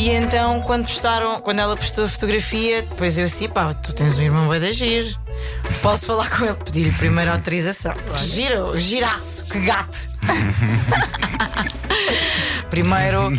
[0.00, 4.16] E então, quando postaram, quando ela postou a fotografia, depois eu assim, pá, tu tens
[4.16, 5.20] um irmão bem de agir.
[5.82, 6.54] Posso falar com ele?
[6.54, 7.92] Pedi-lhe primeiro autorização.
[8.16, 10.08] Giro, giraço, que gato.
[12.70, 13.30] primeiro,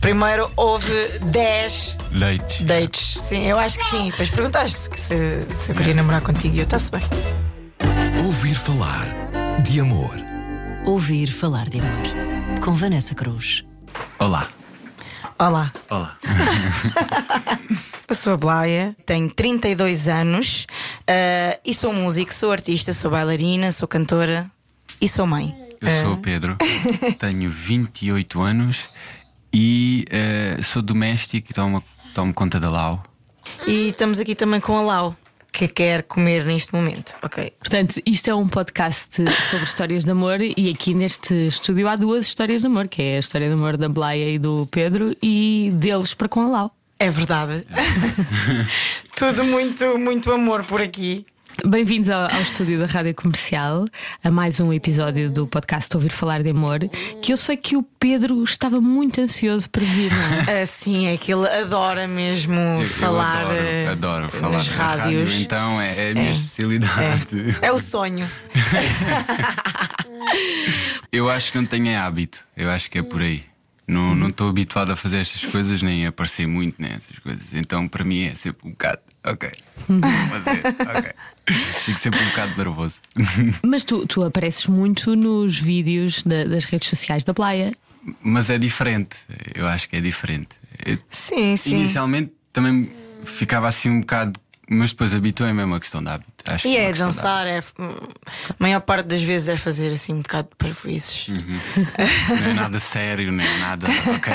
[0.00, 2.62] primeiro houve 10 Leite.
[2.62, 3.18] dates.
[3.24, 4.10] Sim, eu acho que sim.
[4.12, 7.02] Depois perguntaste se, se eu queria namorar contigo e eu está-se bem.
[8.26, 9.08] Ouvir falar
[9.64, 10.14] de amor.
[10.86, 12.60] Ouvir falar de amor.
[12.60, 13.64] Com Vanessa Cruz.
[14.20, 14.46] Olá.
[15.40, 16.18] Olá, Olá.
[18.06, 20.66] eu sou a Blaia, tenho 32 anos
[21.08, 24.50] ah, e sou músico, sou artista, sou bailarina, sou cantora
[25.00, 25.56] e sou mãe.
[25.80, 26.58] Eu sou o Pedro,
[27.18, 28.80] tenho 28 anos
[29.50, 31.82] e eh, sou doméstico e tomo,
[32.14, 33.02] tomo conta da Lau.
[33.66, 35.16] E estamos aqui também com a Lau,
[35.52, 37.14] que quer comer neste momento.
[37.22, 37.52] Ok.
[37.58, 39.16] Portanto, isto é um podcast
[39.50, 43.16] sobre histórias de amor e aqui neste estúdio há duas histórias de amor, que é
[43.16, 46.76] a história de amor da Blaia e do Pedro e deles para com a Lau.
[46.98, 47.66] É verdade.
[49.16, 51.24] Tudo muito, muito amor por aqui.
[51.66, 53.84] Bem-vindos ao, ao estúdio da Rádio Comercial,
[54.24, 56.78] a mais um episódio do podcast Ouvir Falar de Amor,
[57.20, 60.62] que eu sei que o Pedro estava muito ansioso para vir, não é?
[60.62, 64.76] Assim, é que ele adora mesmo Eu, eu falar adoro, eh, adoro falar nas na
[64.76, 65.22] rádios.
[65.30, 66.30] rádio, então é, é a minha É.
[66.30, 67.56] especialidade.
[67.60, 68.30] É o sonho.
[71.12, 73.42] Eu acho que não tenho é hábito, eu acho que é por aí.
[73.90, 77.52] Não não estou habituado a fazer estas coisas, nem a aparecer muito nessas coisas.
[77.54, 79.50] Então para mim é sempre um bocado, ok.
[79.88, 80.00] Uhum.
[80.00, 80.62] Vou fazer,
[80.96, 81.12] ok.
[81.84, 82.98] Fico sempre um bocado nervoso.
[83.64, 87.74] Mas tu, tu apareces muito nos vídeos da- das redes sociais da Blaia.
[88.22, 89.16] Mas é diferente,
[89.54, 90.48] eu acho que é diferente.
[90.86, 91.74] Eu- Sim, sim.
[91.80, 92.90] Inicialmente também
[93.24, 94.38] ficava assim um bocado,
[94.68, 96.29] mas depois habituei mesmo a questão de hábito.
[96.48, 97.58] Acho E que é é dançar, é.
[97.58, 101.28] A maior parte das vezes é fazer assim um bocado de parvoíces.
[101.28, 102.42] hábito.
[102.42, 103.86] Não é nada sério, nem nada.
[104.14, 104.32] Ok.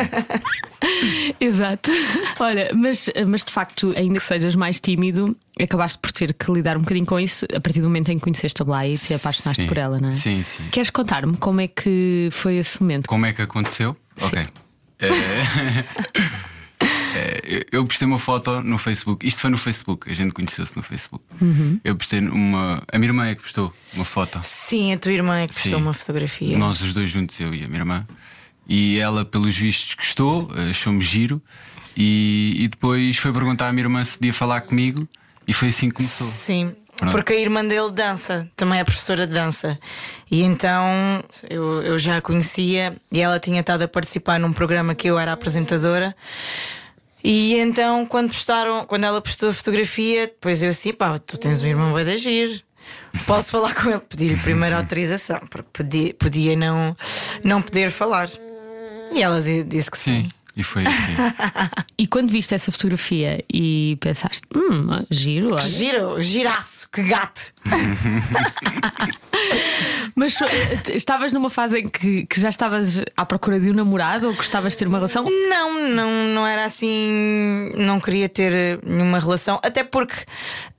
[1.40, 1.92] Exato.
[2.40, 6.78] Olha, mas, mas de facto, ainda que sejas mais tímido, acabaste por ter que lidar
[6.78, 9.14] um bocadinho com isso a partir do momento em que conheceste a Blaia e te
[9.14, 9.68] apaixonaste Sim.
[9.68, 10.14] por ela, não é?
[10.14, 10.64] Sim, sim.
[10.72, 13.08] Queres contar-me como é que foi esse momento?
[13.08, 13.96] Como é que aconteceu?
[14.22, 14.48] Ok.
[15.00, 15.86] É, é,
[17.44, 19.26] eu- eu postei uma foto no Facebook.
[19.28, 21.24] Isto foi no Facebook, a gente conheceu-se no Facebook.
[21.42, 21.80] Uhum.
[21.84, 22.84] Eu postei uma.
[22.92, 24.40] A minha irmã é que postou uma foto.
[24.44, 25.82] Sim, a tua irmã é que postou Sim.
[25.84, 26.58] uma fotografia.
[26.58, 28.08] Nós os dois juntos, eu e a minha irmã.
[28.68, 31.42] E ela, pelos vistos, gostou, achou-me giro.
[31.96, 35.08] E, e depois foi perguntar à minha irmã se podia falar comigo.
[35.48, 36.26] E foi assim que começou.
[36.28, 37.12] Sim, Pronto.
[37.12, 39.78] porque a irmã dele dança, também é professora de dança.
[40.32, 40.84] E então
[41.48, 45.20] eu, eu já a conhecia e ela tinha estado a participar num programa que eu
[45.20, 46.16] era apresentadora.
[47.28, 51.64] E então, quando postaram, quando ela postou a fotografia, depois eu assim, pá, tu tens
[51.64, 52.64] um irmão bem de agir.
[53.26, 54.00] Posso falar com ele?
[54.00, 56.96] Pedi-lhe primeiro autorização, porque podia, podia não,
[57.44, 58.30] não poder falar.
[59.12, 60.22] E ela di- disse que sim.
[60.22, 61.16] Sim, e foi assim.
[61.98, 65.62] E quando viste essa fotografia e pensaste, hum, giro, olha.
[65.62, 67.54] Giro, giraço, que gato.
[70.14, 70.38] Mas
[70.94, 74.74] estavas numa fase em que, que já estavas à procura de um namorado ou gostavas
[74.74, 75.24] de ter uma relação?
[75.24, 77.72] Não, não, não era assim.
[77.76, 79.60] Não queria ter nenhuma relação.
[79.64, 80.26] Até porque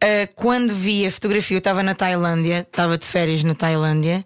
[0.01, 4.25] eh, quando vi a fotografia, eu estava na Tailândia, estava de férias na Tailândia,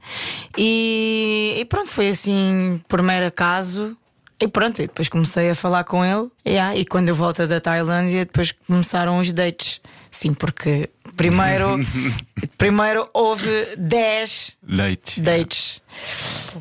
[0.58, 3.96] e, e pronto, foi assim, por mero acaso.
[4.40, 6.28] E pronto, e depois comecei a falar com ele.
[6.44, 9.80] E, ah, e quando eu volto da Tailândia, depois começaram os dates.
[10.10, 11.76] Sim, porque primeiro,
[12.58, 15.20] primeiro houve 10 Leite.
[15.20, 15.80] dates.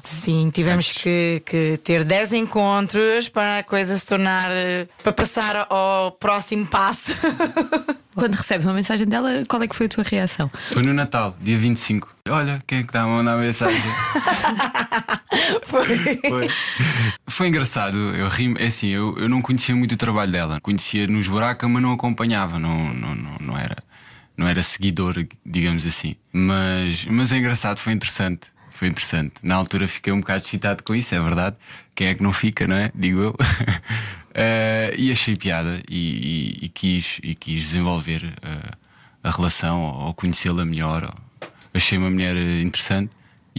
[0.03, 4.43] Sim, tivemos que, que ter 10 encontros para a coisa se tornar.
[5.01, 7.15] para passar ao próximo passo.
[8.13, 10.51] Quando recebes uma mensagem dela, qual é que foi a tua reação?
[10.73, 12.13] Foi no Natal, dia 25.
[12.29, 13.81] Olha, quem é que está a mandar mensagem?
[15.63, 15.97] Foi.
[16.27, 16.47] Foi.
[17.27, 20.59] Foi engraçado, eu ri é assim, eu, eu não conhecia muito o trabalho dela.
[20.61, 23.77] Conhecia nos buracos, mas não acompanhava, não, não, não, não era,
[24.35, 25.15] não era seguidor,
[25.45, 26.15] digamos assim.
[26.33, 28.47] Mas, mas é engraçado, foi interessante.
[28.71, 29.33] Foi interessante.
[29.43, 31.55] Na altura fiquei um bocado excitado com isso, é verdade.
[31.93, 32.91] Quem é que não fica, não é?
[32.95, 33.35] Digo eu.
[34.41, 38.71] Eh, e achei piada e, e- e quis, e quis desenvolver eh,
[39.23, 41.03] a relação ou conhecê-la melhor.
[41.03, 43.09] ou- Achei uma mulher interessante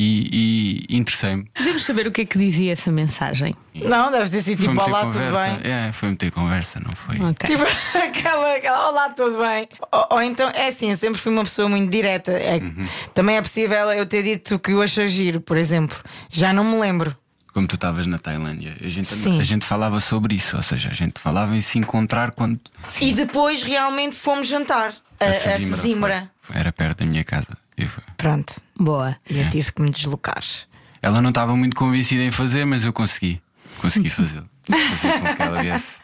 [0.02, 1.44] e, e interessei-me.
[1.54, 3.54] Podemos saber o que é que dizia essa mensagem?
[3.74, 5.70] Não, deve ter sido tipo: meter Olá, tudo bem?
[5.70, 7.20] É, foi meter conversa, não foi?
[7.20, 7.46] Ok.
[7.46, 7.64] Tipo,
[8.02, 9.68] aquela, aquela, olá, tudo bem?
[9.92, 12.32] Ou, ou então, é assim, eu sempre fui uma pessoa muito direta.
[12.32, 12.86] É, Uhum.
[13.14, 15.96] Também é possível eu ter dito que eu achei giro, por exemplo.
[16.30, 17.16] Já não me lembro.
[17.54, 19.40] Como tu estavas na Tailândia, a gente, Sim.
[19.40, 22.60] a gente falava sobre isso, ou seja, a gente falava em se encontrar quando.
[23.00, 26.30] E depois realmente fomos jantar a, a Sesimbra.
[26.40, 26.58] foi.
[26.58, 27.48] Era perto da minha casa.
[27.84, 28.04] E foi.
[28.16, 28.52] Pronto.
[28.78, 29.16] Boa.
[29.28, 30.42] E eu tive que me deslocar.
[31.02, 33.40] Ela não estava muito convencida em fazer, mas eu consegui.
[33.78, 34.48] Consegui fazê-lo.
[34.70, 36.00] Fazer com que ela viesse.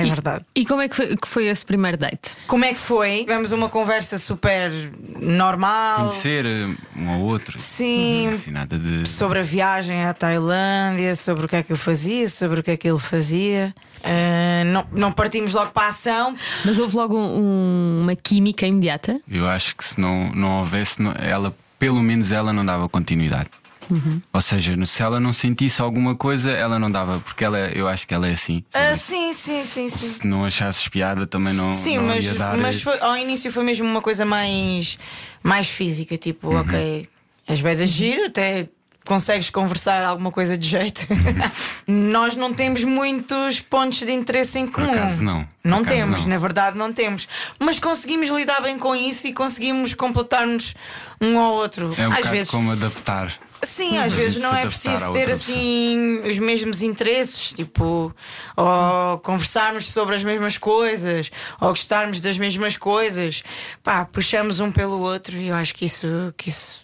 [0.00, 0.44] É verdade.
[0.54, 2.36] E como é que foi, que foi esse primeiro date?
[2.46, 3.20] Como é que foi?
[3.20, 4.72] Tivemos uma conversa super
[5.20, 5.98] normal.
[6.08, 7.58] Conhecer eh, um ao outro.
[7.58, 8.28] Sim.
[8.28, 9.08] Assim, nada de.
[9.08, 12.70] Sobre a viagem à Tailândia, sobre o que é que eu fazia, sobre o que
[12.70, 13.74] é que ele fazia.
[14.02, 16.34] Ah, não, não partimos logo para a ação.
[16.64, 19.20] Mas houve logo um- uma química imediata?
[19.30, 23.50] Eu acho que se não, não houvesse, ela, pelo menos ela não dava continuidade.
[23.90, 24.22] Uhum.
[24.32, 28.06] Ou seja, se ela não sentisse alguma coisa, ela não dava, porque ela, eu acho
[28.06, 28.62] que ela é assim.
[28.72, 30.08] Ah, sim, sim, sim, sim.
[30.08, 32.56] Se não achasses piada, também não, Sim, não mas, ia dar.
[32.56, 34.98] mas foi- ao início foi mesmo uma coisa mais,
[35.42, 36.60] mais física, tipo, Uhum.
[36.60, 37.08] ok,
[37.48, 38.68] as bedas giro, até
[39.04, 41.06] consegues conversar alguma coisa de jeito.
[41.86, 44.90] Nós não temos muitos pontos de interesse em comum.
[44.92, 45.42] acaso não.
[45.44, 46.28] Por Não acaso temos, não.
[46.28, 47.26] na verdade não temos.
[47.58, 50.74] Mas conseguimos lidar bem com isso e conseguimos completar-nos
[51.20, 51.92] um ao outro.
[51.98, 52.50] É um Às vezes.
[52.50, 53.32] como adaptar.
[53.62, 58.14] Sim, às A vezes não é preciso ter assim os mesmos interesses, tipo,
[58.56, 61.30] ou conversarmos sobre as mesmas coisas,
[61.60, 63.42] ou gostarmos das mesmas coisas.
[63.82, 66.80] Pá, puxamos um pelo outro e eu acho que isso, que isso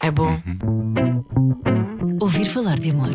[0.00, 0.40] é bom.
[2.20, 3.10] Ouvir falar de amor.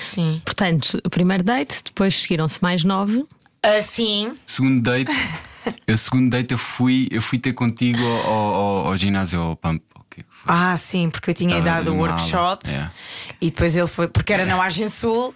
[0.00, 0.42] Sim.
[0.44, 3.24] Portanto, o primeiro date, depois seguiram-se mais nove.
[3.62, 5.10] Assim, Segundo date,
[5.88, 9.82] eu segundo date eu fui, eu fui ter contigo ao, ao, ao ginásio ao Pump.
[10.46, 12.88] Ah, sim, porque eu tinha Estava dado o workshop é.
[13.40, 15.34] e depois ele foi, porque era na Margem Sul.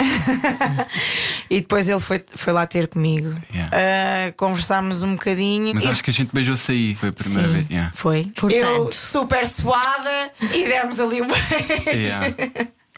[1.50, 3.36] e depois ele foi, foi lá ter comigo.
[3.52, 3.76] Yeah.
[3.76, 5.74] Ah, conversámos um bocadinho.
[5.74, 7.70] Mas e acho que a gente beijou-se aí, foi a primeira Sim, vez.
[7.70, 7.92] Yeah.
[7.94, 8.24] Foi.
[8.34, 8.54] Portanto.
[8.54, 12.16] Eu super suada e demos ali um beijo.
[12.18, 12.36] Yeah.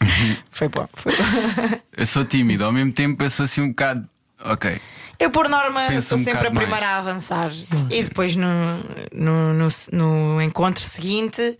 [0.51, 1.23] Foi bom, foi bom.
[1.95, 4.07] Eu sou tímido, ao mesmo tempo eu sou assim um bocado.
[4.43, 4.81] Ok.
[5.19, 7.51] Eu, por norma, Penso sou um sempre a primeira a avançar.
[7.89, 8.47] E depois no,
[9.13, 11.57] no, no, no encontro seguinte.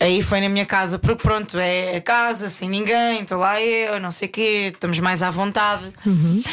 [0.00, 4.00] Aí foi na minha casa, porque pronto, é a casa, sem ninguém, estou lá eu,
[4.00, 5.92] não sei o quê, estamos mais à vontade.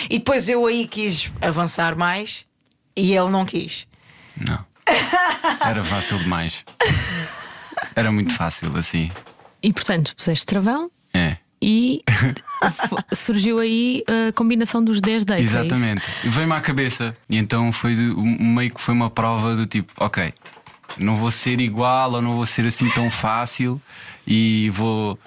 [0.09, 2.45] E depois eu aí quis avançar mais
[2.95, 3.87] e ele não quis.
[4.37, 4.63] Não.
[5.59, 6.63] Era fácil demais.
[7.95, 9.11] Era muito fácil assim.
[9.61, 10.89] E portanto, puseste travão.
[11.61, 12.01] E
[13.13, 15.53] surgiu aí a combinação dos 10 dates.
[15.53, 15.59] é?
[15.59, 16.01] Exatamente.
[16.23, 17.15] Veio-me à cabeça.
[17.29, 20.33] E então foi de- meio que foi uma prova do tipo, ok,
[20.97, 23.81] não vou ser igual ou não vou ser assim tão fácil
[24.25, 25.17] e vou,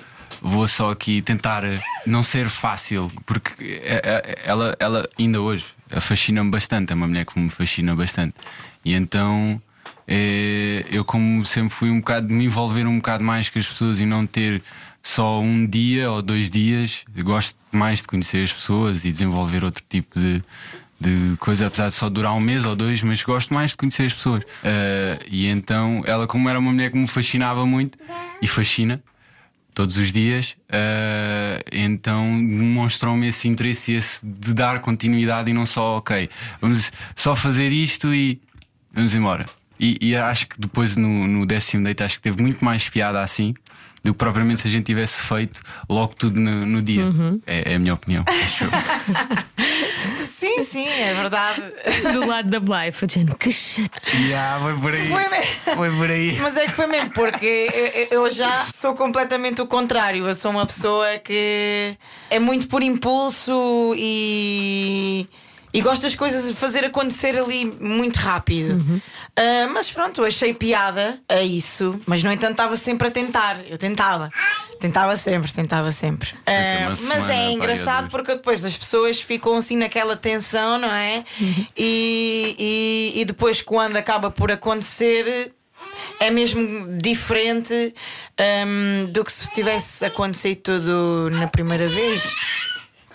[0.40, 1.62] vou só aqui tentar
[2.06, 3.52] não ser fácil, porque
[3.84, 5.64] é- é- ela, ela ainda hoje
[6.00, 8.34] fascina-me bastante, é uma mulher que me fascina bastante.
[8.84, 9.60] E então
[10.06, 13.66] é, eu como sempre fui um bocado de me envolver um bocado mais com as
[13.66, 14.62] pessoas e não ter
[15.04, 17.04] só um dia ou dois dias.
[17.14, 20.42] Eu gosto mais de conhecer as pessoas e desenvolver outro tipo de,
[20.98, 24.06] de coisa, apesar de só durar um mês ou dois, mas gosto mais de conhecer
[24.06, 24.42] as pessoas.
[24.64, 27.98] Ah, e então, ela, como era uma mulher que me fascinava muito
[28.40, 29.00] e fascina
[29.74, 35.66] todos os dias, ah, então demonstrou-me esse interesse e esse de dar continuidade e não
[35.66, 36.30] só, ok,
[36.62, 38.40] vamos só fazer isto e
[38.90, 39.44] vamos embora.
[39.78, 43.20] E, e acho que depois no, no décimo date acho que teve muito mais piada
[43.22, 43.54] assim
[44.04, 47.04] do que propriamente se a gente tivesse feito logo tudo no, no dia.
[47.46, 48.22] É, é a minha opinião.
[50.18, 51.62] Sim, sim, é verdade.
[52.12, 53.90] Do lado da Bly, foi dizendo que chato.
[54.14, 55.08] Yeah, foi por aí.
[55.08, 55.76] Foi mesmo.
[55.76, 56.38] Foi por aí.
[56.40, 60.26] Mas é que foi mesmo, porque eu, eu já sou completamente o contrário.
[60.26, 61.96] Eu sou uma pessoa que
[62.30, 65.26] é muito por impulso e.
[65.74, 69.02] E gosto das coisas de fazer acontecer ali muito rápido.
[69.36, 71.98] Ah, mas pronto, eu achei piada a isso.
[72.06, 73.60] Mas no entanto estava sempre a tentar.
[73.66, 74.30] Eu tentava.
[74.80, 76.32] Tentava sempre, tentava sempre.
[77.04, 81.24] Uma mas é e engraçado porque depois as pessoas ficam assim naquela tensão, não é?
[81.76, 82.54] E,
[83.16, 85.52] e, e depois quando acaba por acontecer
[86.20, 87.92] é mesmo diferente
[88.66, 92.22] hum, do que se tivesse acontecido tudo na primeira vez.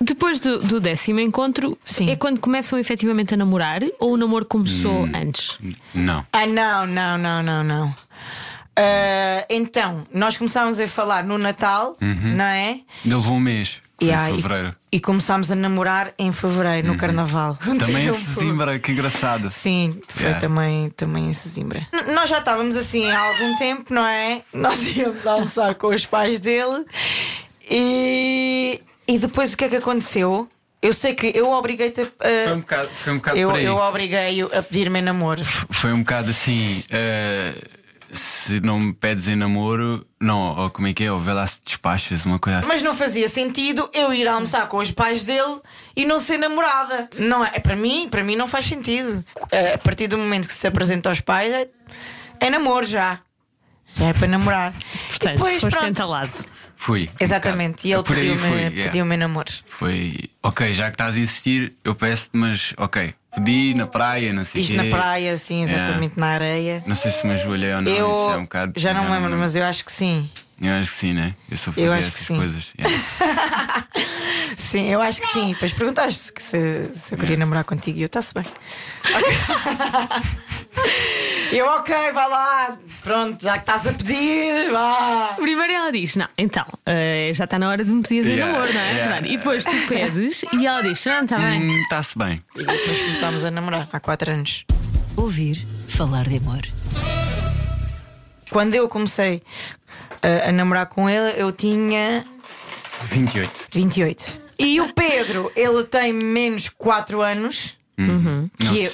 [0.02, 2.10] Depois do, do décimo encontro, Sim.
[2.10, 5.12] é quando começam efetivamente a namorar ou o namoro começou Hum.
[5.14, 5.58] antes?
[5.94, 6.26] Não.
[6.32, 7.96] Ah, não, não, não, não, não.
[8.76, 12.72] Ah, então, nós começámos a falar no Natal, não é?
[13.06, 13.82] Ele levou um mês.
[14.02, 14.74] E em aí- fevereiro.
[14.94, 17.58] E começámos a namorar em fevereiro, no Carnaval.
[17.78, 18.14] Também em.
[18.14, 19.50] Sesimbra, que engraçado.
[19.52, 20.40] Sim, foi Yeah.
[20.48, 21.86] também, também em Sesimbra.
[22.14, 24.42] Nós já estávamos assim há algum tempo, não é?
[24.54, 26.86] Nós íamos almoçar com os pais dele
[27.70, 28.80] e,
[29.10, 30.48] e depois o que é que aconteceu?
[30.82, 32.06] Eu sei que eu obriguei-te a.
[32.06, 33.66] Foi um bocado, foi um bocado eu, por aí.
[33.66, 35.44] eu obriguei-o a pedir-me em namoro.
[35.44, 36.82] Foi um bocado assim.
[36.90, 37.52] eh,
[38.12, 41.12] se não me pedes em namoro, não, ou como é que é?
[41.12, 42.68] Ou vê lá se despachas, uma coisa assim.
[42.68, 45.60] Mas não fazia sentido eu ir almoçar com os pais dele
[45.98, 47.08] e não ser namorada.
[47.20, 49.24] Não é, para mim, para mim não faz sentido.
[49.52, 51.68] Eh, A partir do momento que se apresenta aos pais é,
[52.40, 53.20] é namoro já.
[53.96, 54.74] Já é para namorar.
[55.10, 56.32] Portanto, depois, foste pronto, entalado.
[56.80, 57.10] Fui.
[57.12, 57.90] um Exatamente.
[57.90, 59.18] E ele pediu-me fui, yeah.
[59.18, 59.52] namoro.
[59.68, 64.46] Foi, ok, já que estás a insistir, eu peço-te, mas ok, pedi na praia, não
[64.46, 66.82] sei Isto na praia, assim, exatamente na areia.
[66.88, 68.72] Não sei se me ajoelhei ou não, eu isso é um bocado.
[68.78, 70.30] já não me lembro, mas eu acho que sim.
[70.62, 71.36] Eu acho que sim, né?
[71.52, 72.36] Eu sou Eu fazer acho que essas sim.
[72.38, 72.74] coisas.
[72.80, 73.86] yeah.
[74.58, 75.54] Sim, eu acho que sim.
[75.54, 78.44] Depois perguntaste se, se eu queria namorar contigo e eu está-se bem.
[79.16, 79.30] Ok.
[81.52, 82.70] eu, ok, vai lá.
[83.04, 85.34] Pronto, já que estás a pedir, vá.
[85.36, 88.52] Primeiro ela diz: Não, então, eh, já está na hora de me pedir em Yeah,
[88.52, 88.92] namoro, não é?
[88.94, 89.16] yeah.
[89.18, 89.32] Pronto.
[89.34, 91.64] E depois tu pedes e ela diz: Não, está bem.
[91.64, 92.44] Hum, Está-se bem.
[92.56, 94.66] E depois começámos a namorar há 4 anos.
[95.16, 96.62] Ouvir falar de amor.
[98.50, 99.42] Quando eu comecei
[100.22, 102.26] a, a namorar com ele, eu tinha
[103.04, 103.52] 28.
[103.72, 104.24] 28.
[104.60, 107.78] E o Pedro, ele tem menos 4 anos.
[107.98, 108.92] Não Que eu.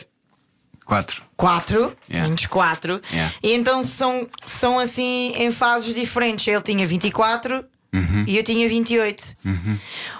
[0.86, 1.24] Quatro.
[1.36, 2.28] 4, Yeah.
[2.30, 3.02] menos 4.
[3.12, 3.34] Yeah.
[3.42, 6.48] E então são, são assim em fases diferentes.
[6.48, 8.24] Ele tinha 24 Uhum.
[8.28, 9.24] e eu tinha 28.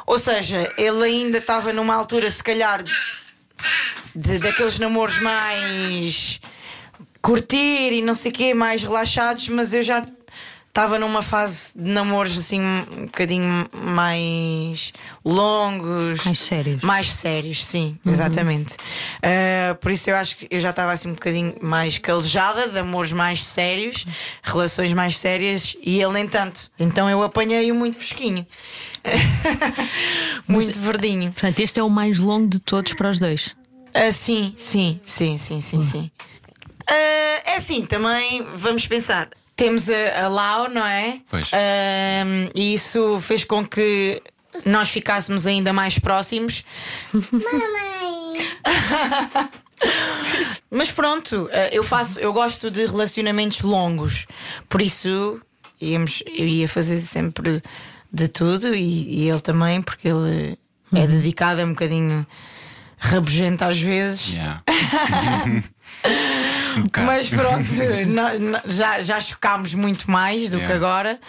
[0.08, 2.82] Ou seja, ele ainda estava numa altura, se calhar,
[4.16, 6.40] de, daqueles namoros mais
[7.22, 10.02] curtir e não sei o quê, mais relaxados, mas eu já
[10.76, 14.92] estava numa fase de namoros assim um bocadinho mais
[15.24, 16.26] longos.
[16.26, 16.82] Mais sérios.
[16.84, 18.74] Mais sérios, sim, exatamente.
[18.74, 22.78] Uh, por isso eu acho que eu já estava assim um bocadinho mais calejada de
[22.78, 24.06] amores mais sérios,
[24.44, 26.70] relações mais sérias e ele nem tanto.
[26.78, 28.46] Então eu apanhei-o muito fresquinho.
[30.46, 31.32] muito verdinho.
[31.32, 33.56] Portanto, este é o mais longo de todos para os dois.
[33.94, 36.12] Ah, sim, sim, sim, sim, sim, sim.
[36.86, 39.30] Ah, é assim, também vamos pensar.
[39.56, 41.20] Temos a, a Lau, não é?
[41.30, 41.50] Pois.
[41.54, 44.22] Ah, e isso fez com que
[44.66, 46.64] nós ficássemos ainda mais próximos.
[50.70, 54.26] Mas pronto, ah, eu faço, eu gosto de relacionamentos longos,
[54.68, 55.40] por isso
[55.80, 57.62] íamos, eu ia fazer sempre
[58.12, 60.58] de tudo e, e ele também, porque ele
[60.94, 62.26] é dedicado, é um bocadinho
[62.98, 64.34] rabugento às vezes.
[64.34, 64.60] Yeah.
[66.78, 67.06] um.
[67.06, 67.66] Mas pronto,
[68.68, 70.76] já, já chocámos muito mais do que Yeah.
[70.76, 71.20] agora.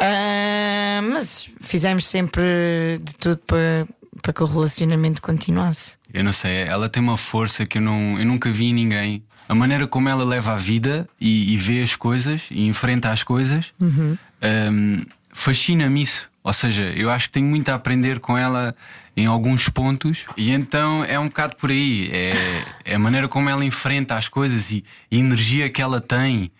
[0.00, 3.86] Ah, mas fizemos sempre de tudo para,
[4.22, 5.98] para que o relacionamento continuasse.
[6.12, 9.22] Eu não sei, ela tem uma força que eu, não, eu nunca vi em ninguém.
[9.48, 13.22] A maneira como ela leva a vida e, e vê as coisas e enfrenta as
[13.22, 16.28] coisas hum, fascina-me isso.
[16.42, 18.74] Ou seja, eu acho que tenho muito a aprender com ela
[19.16, 22.10] em alguns pontos e então é um bocado por aí.
[22.12, 26.52] É, é a maneira como ela enfrenta as coisas e, a energia que ela tem.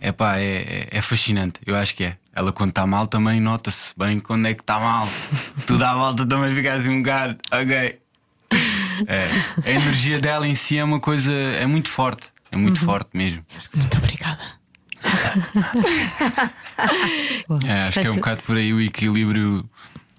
[0.00, 2.16] Epá, é, é, é fascinante, eu acho que é.
[2.32, 5.08] Ela quando está mal também nota-se bem quando é que está mal.
[5.66, 7.98] Tudo à volta também fica assim um bocado, ok.
[9.06, 9.28] É,
[9.64, 11.32] a energia dela em si é uma coisa.
[11.32, 12.28] É muito forte.
[12.50, 13.44] É muito forte mesmo.
[13.74, 14.40] Muito obrigada.
[17.66, 19.68] É, acho que é um bocado por aí o equilíbrio.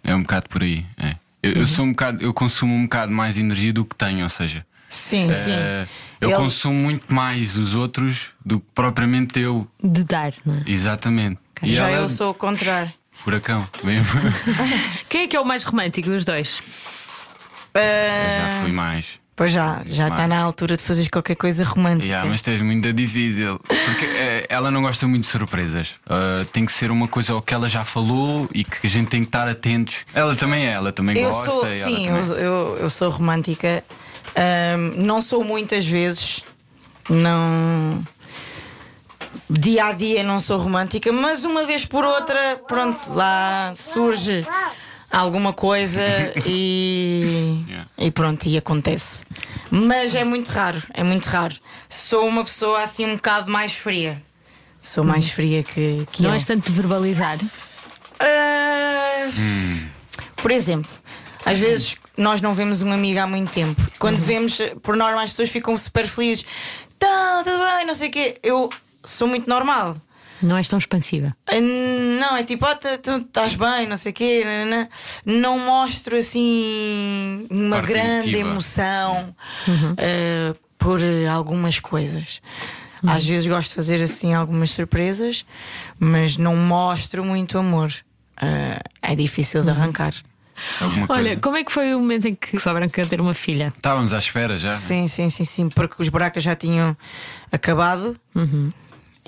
[0.03, 0.85] É um bocado por aí.
[0.97, 1.15] é.
[1.41, 2.23] Eu, eu sou um bocado.
[2.23, 4.65] Eu consumo um bocado mais energia do que tenho, ou seja.
[4.89, 5.51] Sim, sim.
[5.51, 5.87] eh,
[6.19, 9.69] eu Ele- consumo muito mais os outros do que propriamente eu.
[9.83, 10.63] De dar, não é?
[10.65, 11.39] Exatamente.
[11.61, 12.91] E Já ela eu é sou o contrário.
[13.11, 13.67] furacão.
[13.83, 14.07] Mesmo.
[15.09, 16.59] Quem é que é o mais romântico dos dois?
[17.73, 19.19] Eu Ah, já fui mais.
[19.39, 22.07] Pois já, já está na altura de fazeres qualquer coisa romântica.
[22.07, 23.57] Yeah, mas tens muito difícil.
[23.57, 25.91] Porque eh, ela não gosta muito de surpresas.
[26.05, 29.07] Uh, tem que ser uma coisa ao que ela já falou e que a gente
[29.07, 29.99] tem que estar atentos.
[30.13, 31.51] Ela também é, ela também Eu gosta.
[31.51, 33.81] sou, e ela sim, também- eu, eu, eu sou romântica.
[34.97, 36.43] Não sou muitas vezes.
[37.09, 37.97] Não.
[39.49, 44.45] Dia a dia não sou romântica, mas uma vez por outra, pronto, lá surge
[45.11, 46.01] alguma coisa
[46.45, 47.87] e, Yeah.
[47.97, 49.21] e pronto, e acontece.
[49.71, 51.55] Mas é muito raro, é muito raro.
[51.89, 54.17] Sou uma pessoa assim um bocado mais fria.
[54.81, 56.37] Sou mais fria que, que Não ele.
[56.37, 57.37] és tanto de verbalizar.
[58.19, 59.29] Ah,
[60.37, 60.91] Por exemplo,
[61.45, 63.81] às vezes nós não vemos um amigo há muito tempo.
[63.99, 66.45] Quando vemos, por norma, as pessoas ficam super felizes.
[66.99, 68.37] Tá, tudo bem, não sei o quê.
[68.43, 68.69] Eu
[69.05, 69.95] sou muito normal.
[70.41, 71.35] Não és tão expansiva.
[71.47, 71.55] Ah,
[72.19, 74.43] Não, é tipo, ah, tá- tu estás bem, não sei o quê.
[75.25, 78.49] Não mostro assim uma Parte grande emotiva.
[78.49, 79.35] emoção
[79.97, 80.99] ah, por
[81.31, 82.41] algumas coisas.
[83.05, 85.45] Às vezes gosto de fazer assim algumas surpresas,
[85.99, 87.93] mas não mostro muito amor.
[88.37, 90.13] Ah, é difícil de arrancar.
[91.07, 93.73] Olha, como é que foi o momento em que só branca ter uma filha?
[93.77, 94.73] Estávamos à espera já.
[94.73, 96.95] Sim, sim, sim, sim, porque os buracos já tinham
[97.49, 98.17] acabado.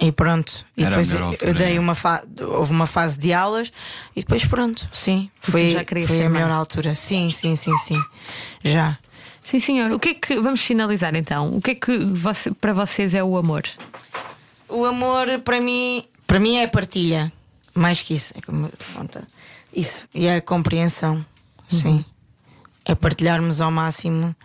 [0.01, 0.65] E pronto.
[0.75, 1.79] E Era a depois eu- altura, eu dei é.
[1.79, 2.23] uma fa...
[2.41, 3.71] houve uma fase de aulas
[4.15, 5.29] e depois pronto, sim.
[5.39, 5.75] Foi,
[6.07, 6.95] foi a melhor altura.
[6.95, 8.01] Sim, sim, sim, sim.
[8.63, 8.97] Já.
[9.43, 9.91] Sim, senhor.
[9.91, 10.39] O que é que.
[10.39, 11.55] Vamos finalizar então.
[11.55, 13.63] O que é que você- para vocês é o amor?
[14.67, 17.31] O amor para mim, para mim é partilha.
[17.75, 18.33] Mais que isso.
[18.35, 19.23] É como falta
[19.75, 20.07] isso.
[20.15, 21.23] E é a compreensão.
[21.69, 22.03] Sim.
[22.85, 24.35] É partilharmos ao máximo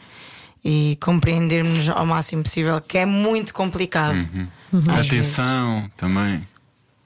[0.65, 4.17] e compreendermos ao máximo possível, que é muito complicado.
[4.73, 6.47] Às Atenção também.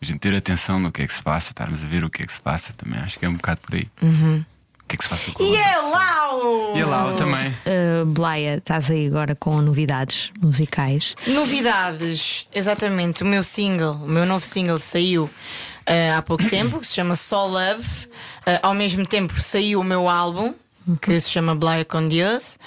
[0.02, 2.23] A gente ter atenção no que é que se passa, estarmos a ver o que
[2.23, 2.99] é que se passa também.
[3.00, 3.87] Acho que é um bocado por aí.
[4.02, 4.45] O
[4.88, 5.55] que é que se passa com vezes.
[5.55, 6.76] E a é Lau!
[6.79, 7.50] E a Lau também.
[7.50, 11.14] Uh, Blaia, estás aí agora com novidades musicais.
[11.26, 13.23] Novidades, exatamente.
[13.23, 17.14] O meu single, o meu novo single saiu uh, há pouco tempo, que se chama
[17.14, 17.87] Só Love.
[18.47, 20.55] Uh, ao mesmo tempo saiu o meu álbum,
[21.01, 22.59] que se chama Blaia com Deus.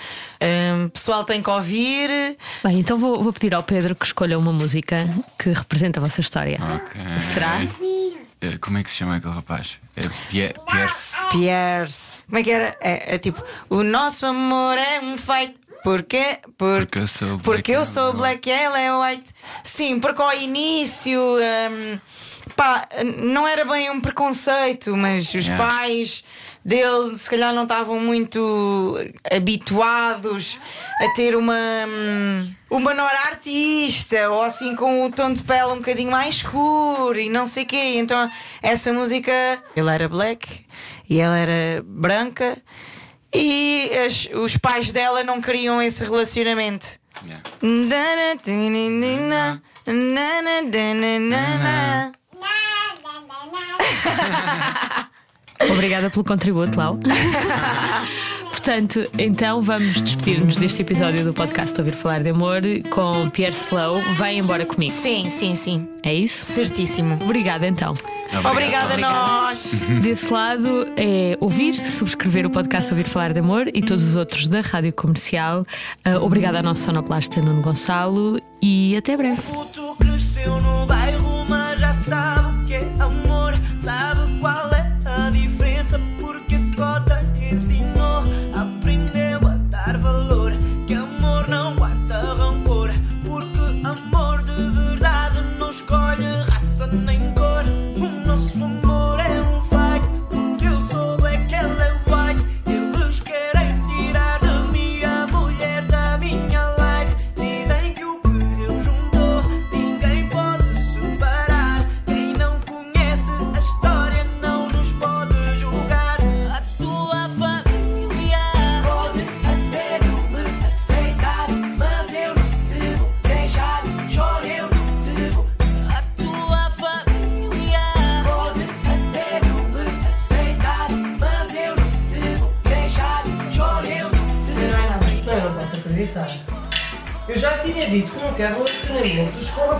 [0.41, 2.37] Um, pessoal tem que ouvir.
[2.63, 5.07] Bem, então vou, vou pedir ao Pedro que escolha uma música
[5.39, 6.57] que representa a vossa história.
[6.61, 7.01] Ok.
[7.33, 7.61] Será?
[8.41, 9.77] Eh, Como é que se chama aquele rapaz?
[9.95, 10.53] É Pierre.
[10.71, 11.15] Pierce.
[11.31, 12.23] Pierce.
[12.25, 12.75] Como é que era?
[12.81, 15.53] É, é tipo: O nosso amor é um fight.
[15.83, 16.37] Porquê?
[16.57, 19.31] Por- Porque eu sou black Porque eu sou black e ela é white.
[19.63, 21.19] Sim, porque ao início.
[21.21, 21.99] hum,
[22.55, 22.87] pá,
[23.21, 25.67] não era bem um preconceito, mas os Yeah.
[25.75, 26.23] pais
[26.65, 28.97] dele se calhar não estavam muito
[29.31, 30.59] habituados
[31.01, 35.77] a ter uma, hum, uma menor artista ou assim com o tom de pele um
[35.77, 37.93] bocadinho mais escuro e não sei o quê.
[37.97, 38.29] Então
[38.61, 39.31] essa música,
[39.75, 40.65] ele era black
[41.09, 42.57] e ela era branca
[43.33, 46.87] e as- os pais dela não queriam esse relacionamento.
[47.25, 47.43] Yeah.
[55.71, 56.99] Obrigada pelo contributo, Lau.
[58.63, 63.99] Portanto, então vamos despedir-nos deste episódio do podcast Ouvir Falar de Amor com Pierre Slow.
[64.15, 64.89] Vai embora comigo.
[64.91, 65.85] Sim, sim, sim.
[66.01, 66.45] É isso?
[66.45, 67.19] Certíssimo.
[67.21, 67.93] Obrigada então.
[68.49, 69.69] Obrigada a nós.
[70.01, 74.47] Desse lado é ouvir, subscrever o podcast Ouvir Falar de Amor e todos os outros
[74.47, 75.65] da Rádio Comercial.
[76.05, 79.41] Ah, obrigada ao nosso sonoplasta Nuno Gonçalo e até breve.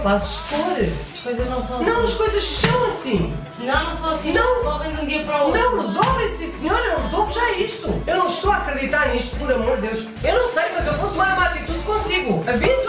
[0.03, 1.03] Rapazes de cor.
[1.13, 3.33] As coisas não são Não, as coisas são assim.
[3.59, 4.45] Não, não são assim, Não.
[4.45, 5.61] se resolvem de um dia para o outro.
[5.61, 8.03] Não, resolvem-se, senhora, eu resolvo já isto.
[8.05, 10.07] Eu não estou a acreditar nisto, por amor de Deus.
[10.21, 12.43] Eu não sei, mas eu vou tomar uma atitude consigo.
[12.47, 12.82] Aviso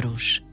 [0.00, 0.49] Cruz.